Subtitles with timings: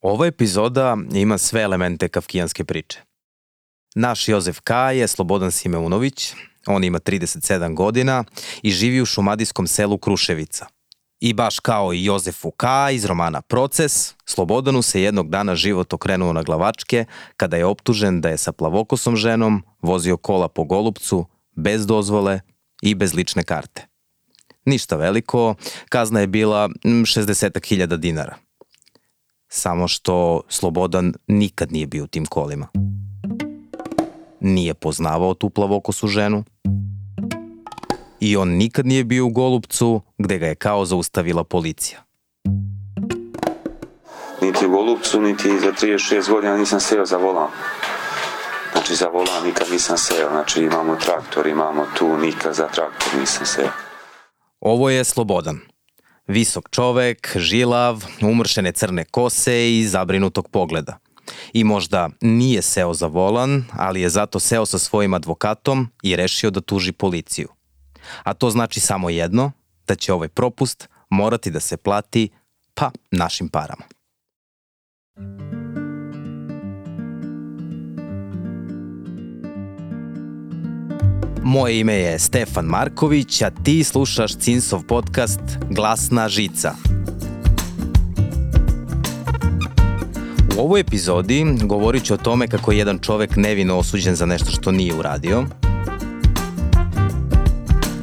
[0.00, 3.00] Ova epizoda ima sve elemente kafkijanske priče.
[3.94, 4.72] Naš Jozef K.
[4.74, 6.32] je Slobodan Simeunović,
[6.66, 8.24] on ima 37 godina
[8.62, 10.66] i živi u šumadijskom selu Kruševica.
[11.20, 12.66] I baš kao i Jozefu K.
[12.92, 17.04] iz romana Proces, Slobodanu se jednog dana život okrenuo na glavačke
[17.36, 21.26] kada je optužen da je sa plavokosom ženom vozio kola po Golubcu
[21.56, 22.40] bez dozvole
[22.82, 23.86] i bez lične karte.
[24.64, 25.54] Ništa veliko,
[25.88, 28.36] kazna je bila 60.000 dinara–
[29.52, 32.68] samo što Slobodan nikad nije bio u tim kolima.
[34.40, 36.44] Nije poznavao tu plavokosu ženu
[38.20, 42.02] i on nikad nije bio u Golubcu gde ga je kao zaustavila policija.
[44.42, 47.48] Niti u Golubcu, niti za 36 godina nisam seo za volan.
[48.72, 53.46] Znači za volan nikad nisam seo, znači imamo traktor, imamo tu, nikad za traktor nisam
[53.46, 53.68] seo.
[54.60, 55.60] Ovo je Slobodan,
[56.30, 60.98] Visok čovek, žilav, umršene crne kose i zabrinutog pogleda.
[61.52, 66.50] I možda nije seo za volan, ali je zato seo sa svojim advokatom i rešio
[66.50, 67.48] da tuži policiju.
[68.22, 69.52] A to znači samo jedno,
[69.86, 72.28] da će ovaj propust morati da se plati,
[72.74, 73.84] pa, našim parama.
[81.50, 86.74] Moje ime je Stefan Marković, a ti slušaš Cinsov podcast Glasna žica.
[90.56, 94.50] U ovoj epizodi govorit ću o tome kako je jedan čovek nevino osuđen za nešto
[94.50, 95.44] što nije uradio,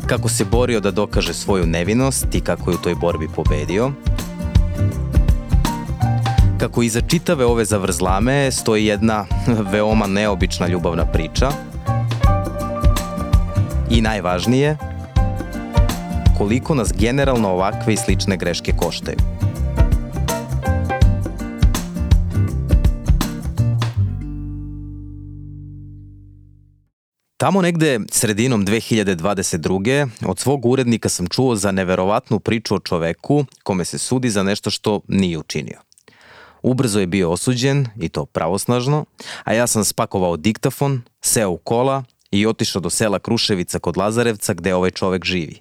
[0.08, 3.92] kako se borio da dokaže svoju nevinost i kako je u toj borbi pobedio,
[6.58, 9.26] kako iza čitave ove zavrzlame stoji jedna
[9.72, 11.52] veoma neobična ljubavna priča–
[13.90, 14.78] I najvažnije,
[16.38, 19.18] koliko nas generalno ovakve i slične greške koštaju.
[27.38, 30.10] Tamo negde sredinom 2022.
[30.26, 34.70] od svog urednika sam čuo za neverovatnu priču o čoveku kome se sudi za nešto
[34.70, 35.80] što nije učinio.
[36.62, 39.06] Ubrzo je bio osuđen, i to pravosnažno,
[39.44, 44.54] a ja sam spakovao diktafon, seo u kola i otišao do sela Kruševica kod Lazarevca
[44.54, 45.60] gde ovaj čovek živi.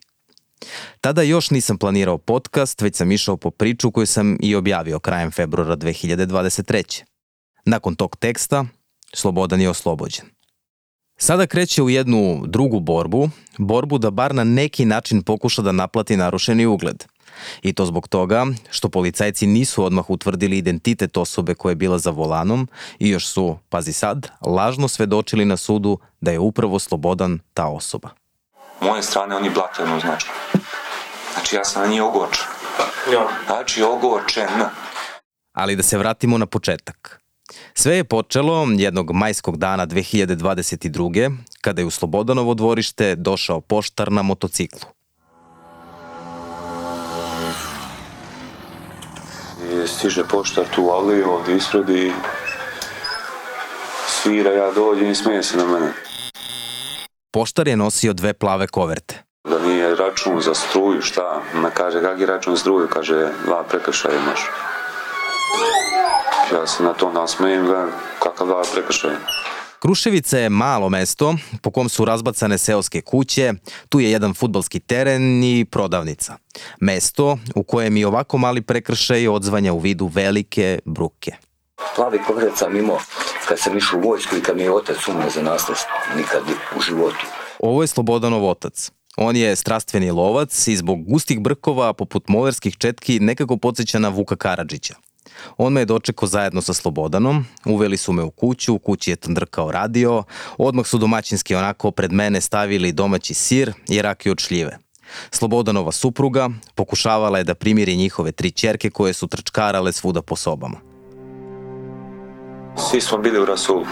[1.01, 5.31] Tada još nisam planirao podcast, već sam išao po priču koju sam i objavio krajem
[5.31, 7.03] februara 2023.
[7.65, 8.65] Nakon tog teksta,
[9.15, 10.25] Slobodan je oslobođen.
[11.19, 16.17] Sada kreće u jednu drugu borbu, borbu da bar na neki način pokuša da naplati
[16.17, 17.05] narušeni ugled–
[17.63, 22.11] I to zbog toga što policajci nisu odmah utvrdili identitet osobe koja je bila za
[22.11, 27.67] volanom i još su, pazi sad, lažno svedočili na sudu da je upravo slobodan ta
[27.67, 28.09] osoba.
[28.81, 30.27] Moje strane oni blate ono znači.
[31.35, 32.47] Znači ja sam na njih ogorčen.
[33.13, 33.27] Ja.
[33.47, 34.49] Znači ogorčen.
[35.53, 37.21] Ali da se vratimo na početak.
[37.75, 41.37] Sve je počelo jednog majskog dana 2022.
[41.61, 44.96] kada je u Slobodanovo dvorište došao poštar na motociklu.
[49.87, 52.13] Stiže poštar tu ali ovdje ispred i
[54.09, 55.93] svira, ja dođem i smije se na mene.
[57.33, 59.23] Poštar je nosio dve plave koverte.
[59.49, 61.43] Da nije račun za struju, šta?
[61.55, 62.89] Ma kaže, kak je račun za struju?
[62.89, 64.41] Kaže, dva prekršaja imaš.
[66.53, 67.67] Ja se na to nasmejem,
[68.19, 69.17] kakav dva prekršaja.
[69.81, 73.53] Kruševica je malo mesto po kom su razbacane seoske kuće,
[73.89, 76.37] tu je jedan futbalski teren i prodavnica.
[76.81, 81.33] Mesto u kojem i ovako mali prekršaj odzvanja u vidu velike bruke.
[81.97, 82.99] Plavi kovret sam imao
[83.49, 86.43] kad sam išao u vojsku i kad mi je otac umre za nasledstvo, nikad
[86.77, 87.27] u životu.
[87.59, 88.91] Ovo je Slobodanov otac.
[89.17, 94.37] On je strastveni lovac i zbog gustih brkova poput molerskih četki nekako podsjeća na Vuka
[94.37, 94.95] Karadžića.
[95.57, 99.17] On me je dočekao zajedno sa Slobodanom, uveli su me u kuću, u kući je
[99.17, 100.23] tandrkao radio,
[100.59, 104.79] odmah su domaćinski onako pred mene stavili domaći sir i rakiju od šljive.
[105.31, 110.77] Slobodanova supruga pokušavala je da primiri njihove tri čerke koje su trčkarale svuda po sobama.
[112.91, 113.87] Svi smo bili u Rasulu.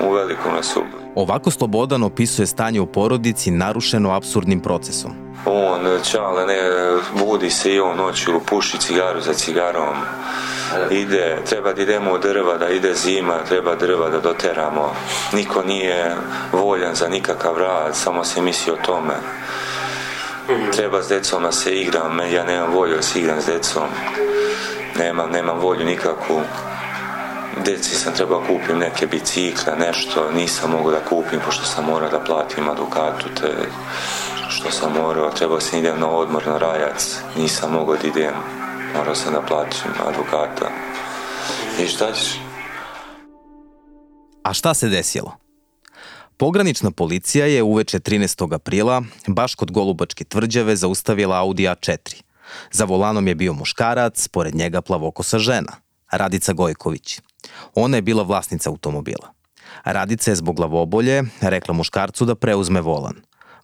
[0.00, 0.86] U velikom Rasulu.
[1.14, 5.12] Ovako Slobodan opisuje stanje u porodici narušeno absurdnim procesom.
[5.46, 6.58] On, čale, ne,
[7.18, 9.96] budi se i on noću, puši cigaru za cigarom.
[10.90, 14.94] Ide, treba da idemo u drva, da ide zima, treba drva da doteramo.
[15.32, 16.16] Niko nije
[16.52, 19.14] voljan za nikakav rad, samo se misli o tome.
[20.72, 23.88] Treba s decom da se igram, ja nemam volju da se igram s decom.
[24.98, 26.40] Nemam, nemam volju nikakvu
[27.64, 32.24] deci sam trebao kupim neke bicikle, nešto, nisam mogao da kupim pošto sam morao da
[32.24, 33.52] platim advokatu te
[34.48, 38.34] što sam morao, trebao sam idem na odmor na rajac, nisam mogao da idem,
[38.96, 40.70] morao sam da plaćam advokata.
[41.82, 42.40] I šta ćeš?
[44.42, 45.36] A šta se desilo?
[46.36, 48.54] Pogranična policija je uveče 13.
[48.54, 52.22] aprila, baš kod Golubačke tvrđave, zaustavila Audi A4.
[52.72, 55.72] Za volanom je bio muškarac, pored njega plavokosa žena,
[56.10, 57.20] Radica Gojković.
[57.74, 59.32] Ona je bila vlasnica automobila.
[59.84, 63.14] Radica je zbog glavobolje rekla muškarcu da preuzme volan.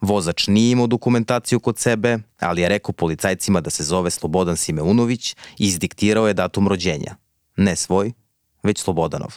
[0.00, 5.33] Vozač nije imao dokumentaciju kod sebe, ali je rekao policajcima da se zove Slobodan Simeunović
[5.33, 7.17] i izdiktirao je datum rođenja.
[7.56, 8.12] Ne svoj,
[8.62, 9.35] već Slobodanov.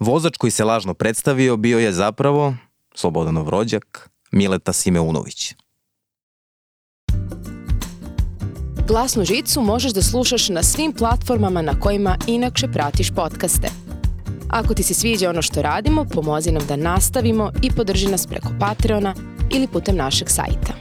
[0.00, 2.54] Vozač koji se lažno predstavio bio je zapravo
[2.94, 5.54] Slobodanov rođak Mileta Simeunović.
[8.92, 13.68] Glasnu žicu možeš da slušaš na svim platformama na kojima inakše pratiš podcaste.
[14.48, 18.48] Ako ti se sviđa ono što radimo, pomozi nam da nastavimo i podrži nas preko
[18.60, 19.14] Patreona
[19.50, 20.72] ili putem našeg sajta.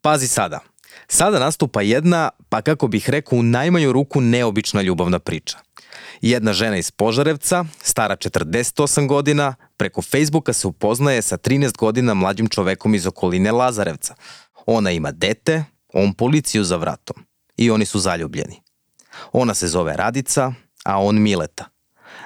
[0.00, 0.60] Pazi sada.
[1.08, 5.58] Sada nastupa jedna, pa kako bih rekao, u najmanju ruku neobična ljubavna priča.
[6.24, 12.48] Jedna žena iz Požarevca, stara 48 godina, preko Facebooka se upoznaje sa 13 godina mlađim
[12.48, 14.14] čovekom iz okoline Lazarevca.
[14.66, 17.16] Ona ima dete, on policiju za vratom.
[17.56, 18.62] I oni su zaljubljeni.
[19.32, 20.52] Ona se zove Radica,
[20.84, 21.64] a on Mileta.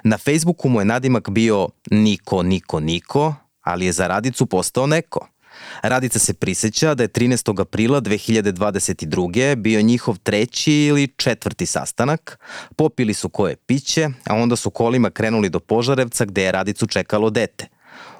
[0.04, 5.28] Na Facebooku mu je nadimak bio Niko, Niko, Niko, ali je za Radicu postao neko–
[5.82, 7.60] Radica se priseća da je 13.
[7.60, 9.56] aprila 2022.
[9.56, 12.38] bio njihov treći ili četvrti sastanak.
[12.76, 17.30] Popili su koje piće, a onda su kolima krenuli do Požarevca gde je Radicu čekalo
[17.30, 17.66] dete.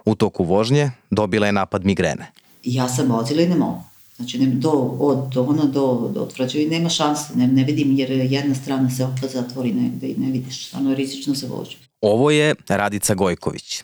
[0.05, 2.32] U toku vožnje dobila je napad migrene.
[2.62, 3.82] Ja sam vozila i ne mogu.
[4.17, 8.11] Znači, ne, do, od ona do, do otvrđaju i nema šanse, ne, ne vidim jer
[8.11, 11.76] jedna strana se opet zatvori negde i ne vidiš, stvarno je rizično se voži.
[12.00, 13.82] Ovo je Radica Gojković.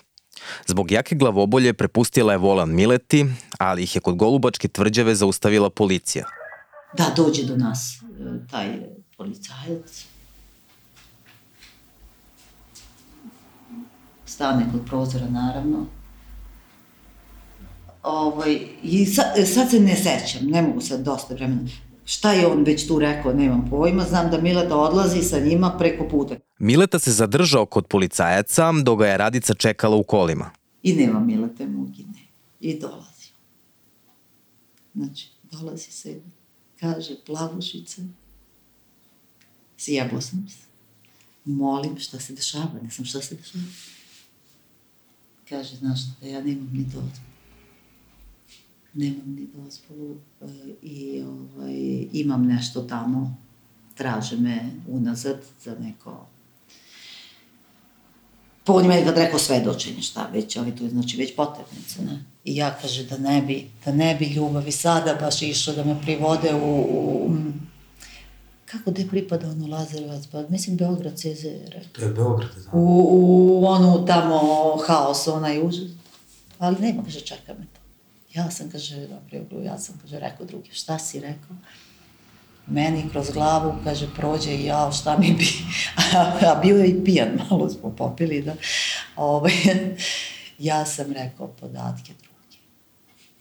[0.67, 3.27] Zbog jake glavobolje prepustila je volan Mileti,
[3.59, 6.27] ali ih je kod Golubačke tvrđave zaustavila policija.
[6.97, 8.79] Da, dođe do nas e, taj
[9.17, 10.05] policajac.
[14.27, 15.87] Stane kod prozora, naravno.
[18.03, 21.71] Ovaj, I sad, sad se ne sećam, ne mogu sad dosta vremena.
[22.05, 26.09] Šta je on već tu rekao, nemam pojma, znam da Mileta odlazi sa njima preko
[26.09, 26.37] puta.
[26.59, 30.51] Mileta se zadržao kod policajaca, dok ga je Radica čekala u kolima.
[30.83, 32.19] I nema Milete Mugine.
[32.61, 33.29] I dolazi.
[34.95, 36.21] Znači, dolazi se,
[36.81, 38.03] kaže, plavušice,
[39.77, 40.65] sjebo sam se.
[41.45, 43.65] Molim šta se dešava, ne znam šta se dešava.
[45.49, 47.34] Kaže, znaš, da ja nemam ni dozvolu
[48.95, 50.47] nemam ni dozvolu e,
[50.83, 53.37] i ovaj, imam nešto tamo,
[53.95, 56.27] traže me unazad za neko
[58.65, 62.25] po on je kad rekao svedočenje, šta već, ali to je znači već potrebnice, ne?
[62.45, 66.01] I ja kaže da ne bi, da ne bi ljubavi sada baš išlo da me
[66.03, 67.31] privode u, u
[68.65, 71.75] kako gde pripada ono Lazarevac, pa mislim Beograd CZR.
[71.93, 72.71] To je Beograd, da.
[72.73, 74.41] U, u onu tamo
[74.87, 75.91] haos, onaj užas.
[76.59, 77.81] Ali nema, kaže, čeka me to.
[78.35, 81.57] Ja sam, kaže, dobro, ja sam, kaže, rekao drugi, šta si rekao?
[82.67, 85.47] Meni kroz glavu, kaže, prođe i ja, šta mi bi,
[86.51, 88.55] a bio je i pijan, malo smo popili, da,
[89.17, 89.53] ovaj,
[90.59, 92.59] ja sam rekao podatke drugi.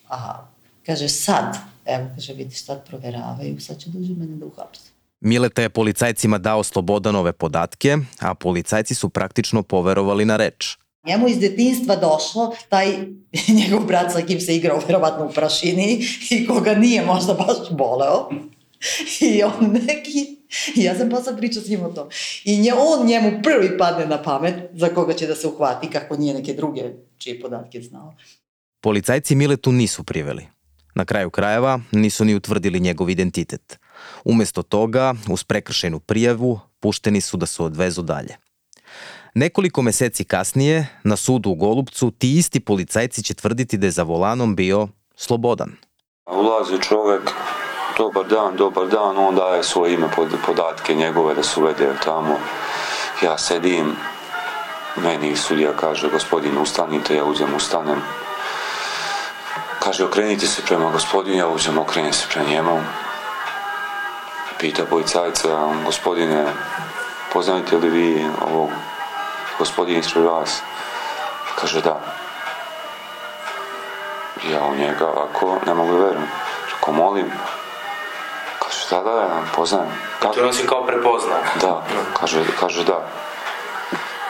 [0.10, 0.48] A,
[0.86, 4.94] kaže, sad, evo, kaže, vidiš, sad proveravaju, sad će dođe mene da uhapse.
[5.20, 10.78] Mileta je policajcima dao Slobodanove podatke, a policajci su praktično poverovali na reč.
[11.08, 12.88] Njemu iz detinstva došlo taj
[13.58, 18.30] njegov brat sa kim se igrao verovatno u prašini i koga nije možda baš boleo.
[19.22, 20.38] I on neki,
[20.76, 22.10] ja sam posle pričao s njim o tom.
[22.44, 26.18] I nje, on njemu prvi padne na pamet za koga će da se uhvati, kako
[26.18, 26.84] nije neke druge
[27.18, 28.16] čije podatke znao.
[28.82, 30.48] Policajci Miletu nisu priveli.
[30.96, 33.80] Na kraju krajeva nisu ni utvrdili njegov identitet.
[34.26, 38.38] Umesto toga, uz prekršajnu prijavu, pušteni su da se odvezu dalje.
[39.36, 44.04] Nekoliko meseci kasnije, na sudu u Golubcu, ti isti policajci će tvrditi da je za
[44.04, 45.72] volanom bio slobodan.
[46.26, 47.32] Ulazi čovek,
[47.98, 50.08] dobar dan, dobar dan, on daje svoje ime,
[50.46, 52.38] podatke njegove da se uvede tamo.
[53.24, 53.96] Ja sedim,
[54.96, 58.02] meni sudija kaže, gospodin, ustanite, ja uzem, ustanem.
[59.80, 62.82] Kaže, okrenite se prema gospodinu, ja uzem, okrenem se prema njemu.
[64.60, 66.46] Pita policajca, gospodine,
[67.34, 68.70] poznajte li vi ovog
[69.60, 70.62] gospodin ispred vas?
[71.56, 72.00] Kaže da.
[74.52, 76.28] Ja u njega ako ne mogu da verujem.
[76.78, 77.32] Ako molim,
[78.60, 79.92] kaže da, da, ja poznajem.
[80.20, 80.34] Kako?
[80.36, 81.38] To si kao prepoznao.
[81.62, 81.84] Da,
[82.20, 83.00] kaže, kaže da.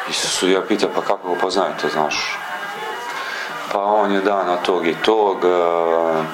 [0.10, 2.38] I se sudija pita, pa kako ga poznajete, znaš?
[3.72, 6.26] Pa on je dana tog i tog, uh,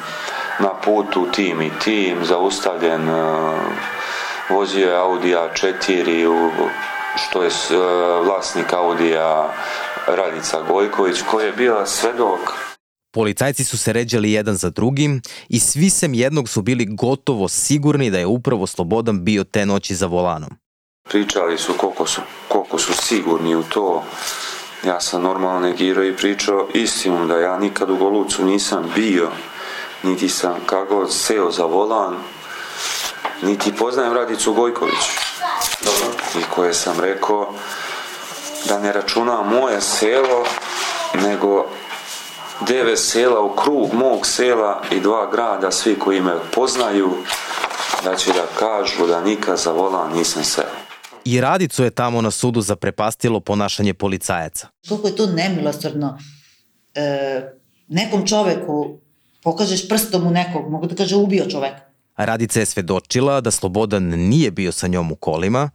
[0.59, 3.23] na putu tim i tim, zaustavljen, e,
[4.49, 6.69] vozio je Audi A4, u-
[7.23, 7.75] što je e,
[8.25, 9.53] vlasnik Audija
[10.07, 12.69] Radica Gojković, koji je bila svedok
[13.11, 18.11] Policajci su se ređali jedan za drugim i svi sem jednog su bili gotovo sigurni
[18.11, 20.49] da je upravo Slobodan bio te noći za volanom.
[21.09, 24.03] pričali su koliko su, koliko su sigurni u to.
[24.85, 29.31] Ja sam normalno negirao i pričao istinu da ja nikad u Golucu nisam bio,
[30.03, 32.15] niti sam kako seo za volan,
[33.43, 34.53] niti poznajem Radicu
[35.83, 36.45] Gojković.
[36.45, 37.53] I koje sam rekao
[38.67, 40.45] da ne računam moje selo,
[41.23, 41.65] nego
[42.67, 47.09] devet sela u krug mog sela i dva grada, svi koji me poznaju,
[48.03, 50.65] da će da kažu da nikad za volan nisam seo.
[51.25, 54.67] I Radicu je tamo na sudu zaprepastilo ponašanje policajaca.
[54.89, 56.17] Koliko je to nemilosrdno.
[56.95, 57.41] E,
[57.87, 58.99] nekom čoveku
[59.43, 61.88] pokažeš prstom u nekog, mogu da kaže ubio čoveka.
[62.19, 65.69] Radica je svedočila da Slobodan nije bio sa njom u kolima,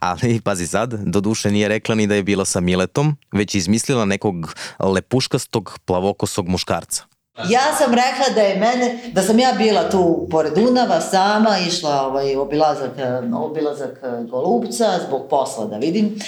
[0.00, 3.58] ali, pazi sad, do duše nije rekla ni da je bila sa Miletom, već je
[3.58, 7.02] izmislila nekog lepuškastog plavokosog muškarca.
[7.48, 12.06] Ja sam rekla da je mene, da sam ja bila tu pored Dunava sama, išla
[12.06, 12.92] ovaj, obilazak,
[13.34, 16.18] obilazak eh, Golubca zbog posla da vidim.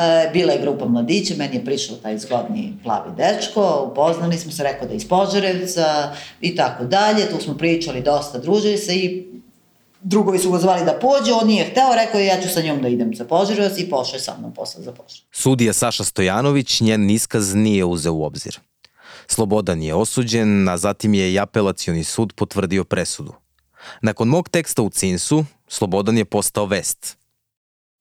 [0.00, 4.62] E, bila je grupa mladića, meni je prišao taj zgodni plavi dečko, upoznali smo se,
[4.62, 9.26] rekao da je iz Požarevca i tako dalje, tu smo pričali dosta, družili se i
[10.02, 12.82] drugovi su ga zvali da pođe, on nije hteo, rekao je ja ću sa njom
[12.82, 15.22] da idem za Požarevac i pošao je sa mnom posle za Požarevac.
[15.32, 18.58] Sudija Saša Stojanović njen iskaz nije uzeo u obzir.
[19.26, 23.32] Slobodan je osuđen, a zatim je i apelacioni sud potvrdio presudu.
[24.02, 27.19] Nakon mog teksta u Cinsu, Slobodan je postao vest.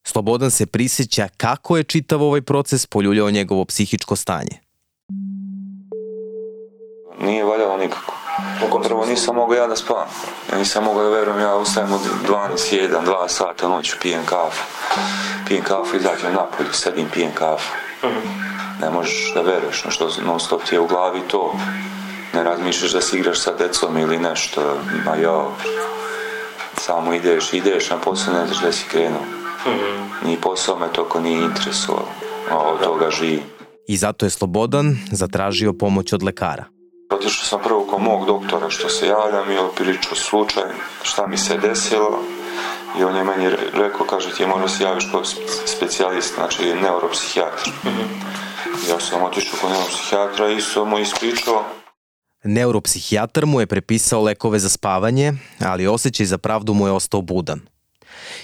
[0.03, 4.59] Slobodan se prisjeća kako je čitav ovaj proces poljuljao njegovo psihičko stanje.
[7.21, 8.13] Nije valjalo nikako.
[8.83, 10.07] Prvo nisam mogao ja da spavam.
[10.51, 14.63] Ja nisam mogao da verujem, ja ustajem od 12, 1, 2 sata noću, pijem kafu.
[15.47, 17.73] Pijem kafu, izađem napolje, sedim, pijem kafu.
[18.81, 21.55] Ne možeš da veruješ, no što non stop ti je u glavi to.
[22.33, 25.45] Ne razmišljaš da si igraš sa decom ili nešto, ma ja,
[26.77, 29.38] samo ideš, ideš, a posle ne znaš da si krenuo.
[30.25, 32.07] Ni posao me toko nije interesovalo,
[32.51, 33.41] a od toga živim.
[33.87, 36.65] I zato je Slobodan zatražio pomoć od lekara.
[37.11, 40.63] Otišao sam prvo kod mog doktora što se javljam i opričao slučaj
[41.03, 42.19] šta mi se desilo
[42.99, 46.73] i on je meni re- rekao, kaže ti moraš se javiš kod spe- specijalista, znači
[46.81, 47.69] neuropsihijatar.
[48.89, 51.63] Ja sam otišao kod neuropsihijatra i isto mu ispričao
[52.43, 57.59] Neuropsihijatar mu je prepisao lekove za spavanje, ali osjećaj za pravdu mu je ostao budan.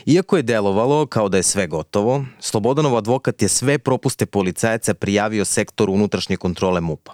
[0.05, 5.45] Iako je delovalo kao da je sve gotovo, Slobodanov advokat je sve propuste policajaca prijavio
[5.45, 7.13] sektoru unutrašnje kontrole MUPA.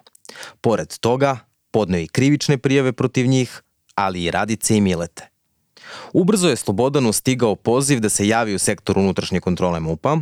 [0.62, 1.38] Pored toga,
[1.72, 3.62] podneo i krivične prijave protiv njih,
[3.96, 5.28] ali i Radice i Milete.
[6.14, 10.18] Ubrzo je Slobodanu stigao poziv da se javi u sektor unutrašnje kontrole MUPA,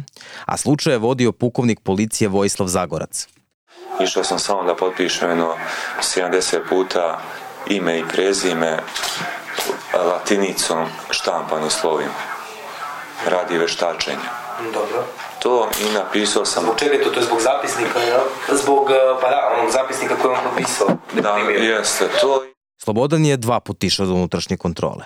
[0.45, 3.27] a slučaj je vodio pukovnik policije Vojislav Zagorac.
[4.03, 5.55] Išao sam samo da potpišem jedno
[6.01, 7.21] 70 puta
[7.69, 8.79] ime i prezime
[9.93, 12.28] latinicom štampanim slovima
[13.25, 14.29] radi veštačenja.
[14.73, 15.05] Dobro.
[15.41, 17.09] To i napisao sam Zbog čega je to?
[17.09, 18.21] To je zbog zapisnika, jel?
[18.63, 20.87] Zbog, uh, pa da, onog zapisnika koji on potpisao.
[21.21, 22.43] da jeste to
[22.83, 25.05] Slobodan je dva put išao do unutrašnje kontrole.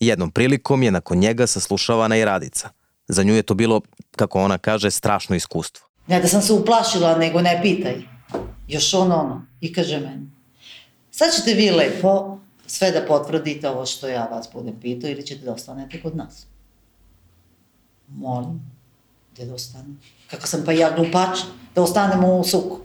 [0.00, 2.68] Jednom prilikom je nakon njega saslušavana i Radica.
[3.08, 3.80] Za nju je to bilo,
[4.16, 5.86] kako ona kaže, strašno iskustvo.
[6.06, 8.02] Ne da sam se uplašila, nego ne pitaj.
[8.68, 9.46] Još ono ono.
[9.60, 10.30] I kaže meni,
[11.10, 15.44] sad ćete vi lepo sve da potvrdite ovo što ja vas budem pitao ili ćete
[15.44, 16.46] da ostanete kod nas.
[18.10, 18.60] Molim,
[19.32, 20.00] gde da ostanem?
[20.30, 21.38] Kako sam pa ja glupač,
[21.74, 22.78] da ostanemo u suku.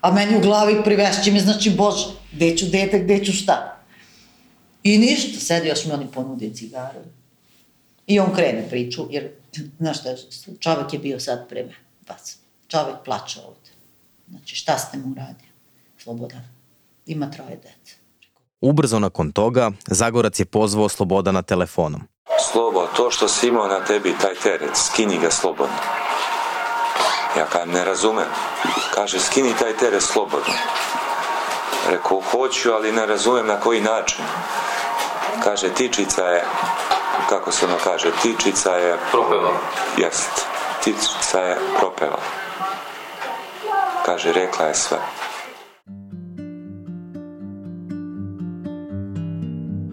[0.00, 3.76] A meni u glavi privešće mi, znači, Bože, gde ću dete, gde ću šta?
[4.82, 7.00] I ništa, sedi još mi oni ponude cigare.
[8.06, 9.30] I on krene priču, jer,
[9.78, 10.14] znaš šta,
[10.60, 11.74] čovek je bio sad pre mene,
[12.08, 12.36] vas.
[12.68, 13.70] Čovek plače ovde.
[14.28, 15.50] Znači, šta ste mu uradili?
[15.98, 16.42] Slobodan.
[17.06, 17.96] Ima troje dece.
[18.60, 22.02] Ubrzo nakon toga, Zagorac je pozvao Slobodana telefonom.
[22.44, 25.76] Slobo, to što si imao na tebi, taj teret, skini ga slobodno.
[27.38, 28.26] Ja kažem, ne razumem.
[28.94, 30.54] Kaže, skini taj teret slobodno.
[31.88, 34.24] Rekao, hoću, ali ne razumem na koji način.
[35.44, 36.44] Kaže, tičica je,
[37.28, 38.98] kako se ono kaže, tičica je...
[39.10, 39.50] Propeva.
[39.96, 40.46] Jest,
[40.84, 42.18] tičica je propeva.
[44.06, 44.98] Kaže, rekla je sve.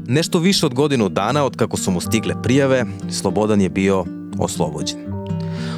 [0.10, 4.06] Nešto više od godinu dana od kako su mu stigle prijave, Slobodan je bio
[4.40, 4.98] oslobođen.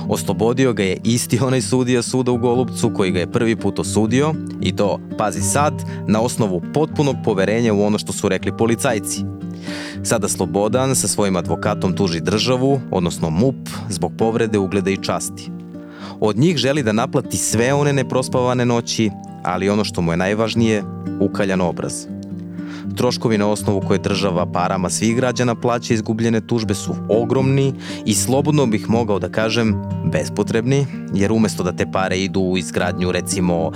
[0.10, 4.34] Oslobodio ga je isti onaj sudija suda u Golubcu koji ga je prvi put osudio
[4.62, 5.74] i to, pazi sad,
[6.08, 9.24] na osnovu potpunog poverenja u ono što su rekli policajci.
[10.04, 15.52] Sada Slobodan sa svojim advokatom tuži državu, odnosno MUP, zbog povrede ugleda i časti.
[16.20, 19.12] Od njih želi da naplati sve one neprospavane noći,
[19.44, 20.84] ali ono što mu je najvažnije,
[21.20, 22.06] ukaljan obraz–
[23.00, 27.74] Troškovi na osnovu koje država parama svih građana plaća izgubljene tužbe su ogromni
[28.06, 29.76] i slobodno bih mogao da kažem
[30.12, 33.72] bespotrebni, jer umesto da te pare idu u izgradnju recimo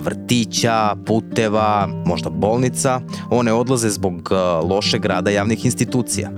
[0.00, 3.00] vrtića, puteva, možda bolnica,
[3.30, 4.30] one odlaze zbog
[4.70, 6.30] lošeg rada javnih institucija.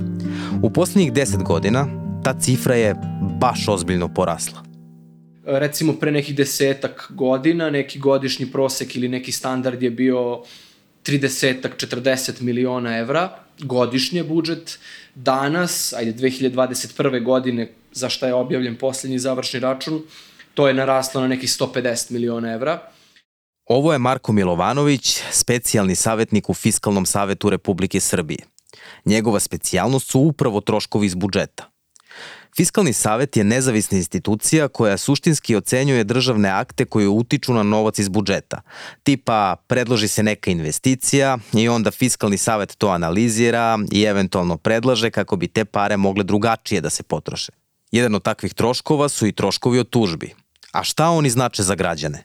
[0.63, 1.87] U poslednjih 10 godina
[2.25, 2.95] ta cifra je
[3.41, 4.65] baš ozbiljno porasla
[5.47, 10.43] recimo pre nekih desetak godina, neki godišnji prosek ili neki standard je bio
[11.05, 14.79] 30-40 miliona evra godišnje budžet.
[15.15, 17.25] Danas, ajde 2021.
[17.25, 20.03] godine, za šta je objavljen poslednji završni račun,
[20.55, 22.91] to je naraslo na nekih 150 miliona evra.
[23.65, 28.39] Ovo je Marko Milovanović, specijalni savjetnik u Fiskalnom savetu Republike Srbije.
[29.05, 31.74] Njegova specijalnost su upravo troškovi iz budžeta.
[32.57, 38.09] Fiskalni savet je nezavisna institucija koja suštinski ocenjuje državne akte koje utiču na novac iz
[38.09, 38.61] budžeta.
[39.03, 45.37] Tipa, predloži se neka investicija i onda Fiskalni savet to analizira i eventualno predlaže kako
[45.37, 47.53] bi te pare mogle drugačije da se potroše.
[47.93, 50.35] Jedan od takvih troškova su i troškovi od tužbi.
[50.73, 52.25] A šta oni znače za građane?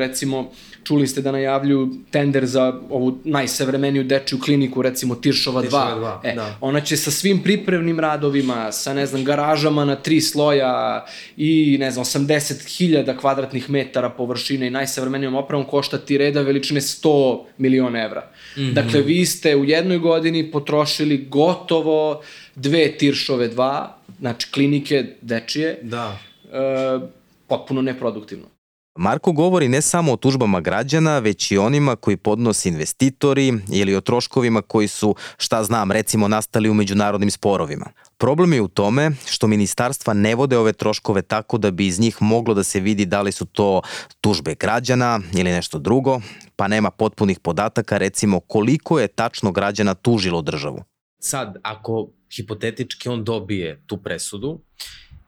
[0.00, 0.50] Recimo,
[0.84, 5.64] čuli ste da najavljuju tender za ovu najsavremeniju dečiju kliniku, recimo Tiršova 2.
[5.64, 6.56] Tiršova 2 e, da.
[6.60, 11.04] Ona će sa svim pripremnim radovima, sa, ne znam, garažama na tri sloja
[11.36, 18.04] i, ne znam, 80.000 kvadratnih metara površine i najsavremenijom opravom koštati reda veličine 100 miliona
[18.04, 18.30] evra.
[18.56, 18.72] Mm -hmm.
[18.72, 22.22] Dakle, vi ste u jednoj godini potrošili gotovo
[22.54, 23.86] dve Tiršove 2,
[24.18, 26.18] znači klinike dečije, da.
[26.52, 27.00] e,
[27.46, 28.59] potpuno neproduktivno.
[28.96, 34.00] Marko govori ne samo o tužbama građana, već i onima koji podnose investitori ili o
[34.00, 37.86] troškovima koji su, šta znam, recimo nastali u međunarodnim sporovima.
[38.18, 42.22] Problem je u tome što ministarstva ne vode ove troškove tako da bi iz njih
[42.22, 43.82] moglo da se vidi da li su to
[44.20, 46.20] tužbe građana ili nešto drugo,
[46.56, 50.82] pa nema potpunih podataka recimo koliko je tačno građana tužilo državu.
[51.18, 54.60] Sad, ako hipotetički on dobije tu presudu,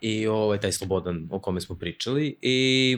[0.03, 2.97] i ovaj, taj Slobodan o kome smo pričali i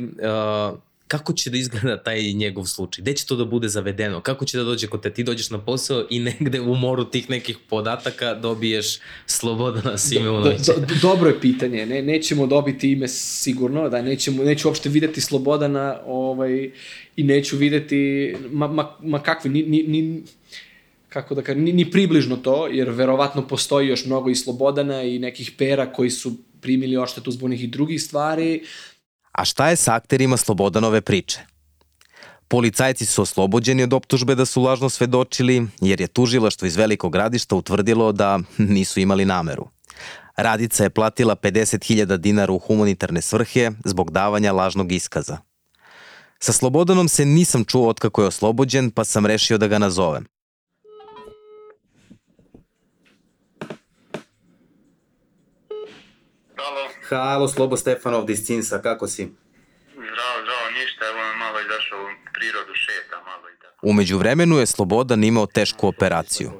[0.73, 3.03] uh, kako će da izgleda taj njegov slučaj?
[3.03, 4.21] Gde će to da bude zavedeno?
[4.21, 5.11] Kako će da dođe kod te?
[5.11, 10.73] Ti dođeš na posao i negde u moru tih nekih podataka dobiješ Slobodana Simeunovića.
[10.73, 11.87] Do, do, dobro je pitanje.
[11.87, 16.71] Ne, nećemo dobiti ime sigurno, da nećemo, neću uopšte videti Slobodana ovaj,
[17.17, 20.23] i neću videti ma, ma, ma kakvi, ni, ni, ni,
[21.09, 25.19] kako da kažem, ni, ni približno to, jer verovatno postoji još mnogo i Slobodana i
[25.19, 26.33] nekih pera koji su
[26.65, 28.63] primili oštetu zbog nekih drugih stvari.
[29.33, 31.45] A šta je sa akterima Slobodanove priče?
[32.49, 37.57] Policajci su oslobođeni od optužbe da su lažno svedočili, jer je tužilaštvo iz velikog gradišta
[37.57, 38.39] utvrdilo da
[38.77, 39.69] nisu imali nameru.
[40.37, 45.39] Radica je platila 50.000 dinara u humanitarne svrhe zbog davanja lažnog iskaza.
[46.39, 50.27] Sa Slobodanom se nisam čuo otkako je oslobođen, pa sam rešio da ga nazovem.
[57.09, 59.29] Halo, Slobo Stefanov iz Cinsa, kako si?
[59.93, 63.79] Zdravo, zdravo, ništa, evo malo izašao u prirodu, šeta malo i tako.
[63.83, 66.51] Umeđu vremenu je Slobodan imao tešku operaciju.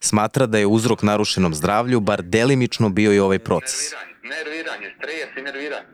[0.00, 3.92] Smatra da je uzrok narušenom zdravlju, bar delimično bio i ovaj proces.
[4.22, 5.86] Nerviranje, nerviranje stres i nerviranje.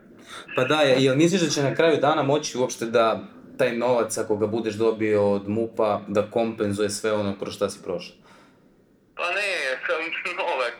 [0.55, 3.23] Pa da, jel misliš da će na kraju dana moći uopšte da
[3.57, 7.83] taj novac, ako ga budeš dobio od MUPA, da kompenzuje sve ono kroz šta si
[7.83, 8.15] prošao?
[9.15, 9.51] Pa ne,
[9.87, 10.01] sam
[10.43, 10.77] novac,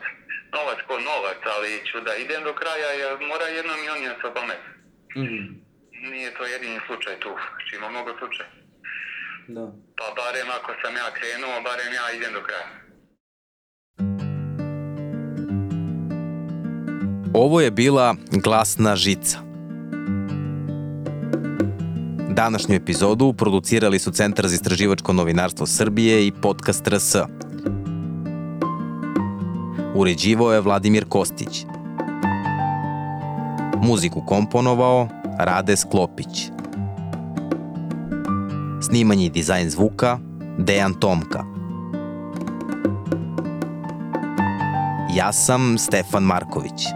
[0.52, 4.12] novac ko novac, ali ću da idem do kraja, jer mora jednom i on je
[4.22, 4.62] sa pamet.
[5.16, 5.46] Mm -hmm.
[6.10, 8.48] Nije to jedini slučaj tu, znači ima mnogo slučaja.
[9.48, 9.64] Da.
[9.98, 12.68] Pa barem ako sam ja krenuo, barem ja idem do kraja.
[17.34, 19.38] Ovo je bila glasna žica.
[22.30, 27.16] Današnju epizodu producirali su Centar za istraživačko novinarstvo Srbije i podcast RS.
[29.94, 31.75] Uređivao je Vladimir Kostić.
[33.86, 36.50] Muziku komponovao Rade Sklopić.
[38.82, 40.18] Snimanje i dizajn zvuka
[40.58, 41.44] Dejan Tomka.
[45.16, 46.86] Ja sam Stefan Marković.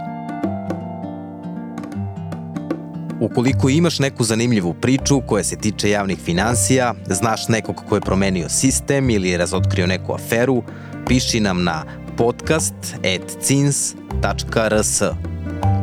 [3.20, 8.48] Ukoliko imaš neku zanimljivu priču koja se tiče javnih financija, znaš nekog ko je promenio
[8.48, 10.62] sistem ili je razotkrio neku aferu,
[11.06, 11.84] piši nam na
[12.16, 15.02] podcast.cins.rs.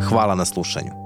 [0.09, 0.96] Hvala na slušanju.